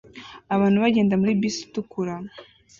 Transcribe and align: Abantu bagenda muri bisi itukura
Abantu 0.55 0.77
bagenda 0.83 1.13
muri 1.21 1.31
bisi 1.41 1.61
itukura 1.65 2.13